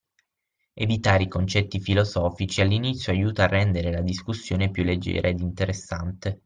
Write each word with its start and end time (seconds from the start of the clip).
Evitare 0.73 1.21
i 1.21 1.27
concetti 1.27 1.79
filosofici 1.79 2.61
all’inizio 2.61 3.11
aiuta 3.11 3.43
a 3.43 3.47
rendere 3.47 3.91
la 3.91 4.01
discussione 4.01 4.71
più 4.71 4.83
leggera 4.83 5.27
ed 5.27 5.39
interessante 5.41 6.39